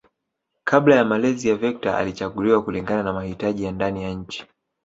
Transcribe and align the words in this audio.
Kabla 0.63 0.95
ya 0.95 1.05
malezi 1.05 1.49
ya 1.49 1.55
vector 1.55 1.95
alichaguliwa 1.95 2.63
kulingana 2.63 3.03
na 3.03 3.13
mahitaji 3.13 3.63
ya 3.63 3.71
ndani 3.71 4.03
ya 4.03 4.09
nchi 4.13 4.45